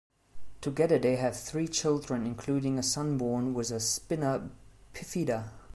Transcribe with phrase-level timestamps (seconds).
[0.61, 4.49] Together they have three children, including a son born with spina
[4.95, 5.49] bifida.